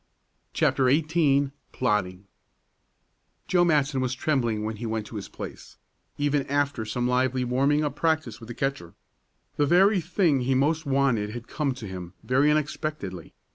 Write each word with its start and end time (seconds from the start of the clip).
CHAPTER 0.53 0.89
XVIII 0.89 1.51
PLOTTING 1.73 2.25
Joe 3.47 3.63
Matson 3.63 4.01
was 4.01 4.15
trembling 4.15 4.63
when 4.63 4.77
he 4.77 4.87
went 4.87 5.05
to 5.05 5.15
his 5.15 5.29
place, 5.29 5.77
even 6.17 6.41
after 6.47 6.85
some 6.85 7.07
lively 7.07 7.43
warming 7.43 7.83
up 7.83 7.97
practice 7.97 8.39
with 8.39 8.47
the 8.47 8.55
catcher. 8.55 8.95
The 9.57 9.67
very 9.67 10.01
thing 10.01 10.39
he 10.39 10.55
most 10.55 10.87
wanted 10.87 11.29
had 11.29 11.47
come 11.47 11.75
to 11.75 11.85
him 11.87 12.13
very 12.23 12.49
unexpectedly. 12.49 13.35